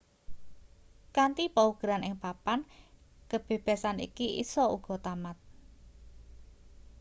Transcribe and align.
kanthi 1.15 1.43
paugeran 1.55 2.05
ing 2.09 2.15
papan 2.23 2.59
kebebasan 3.29 3.97
iki 4.07 4.27
isa 4.43 4.63
uga 4.75 4.95
tamat 5.05 5.37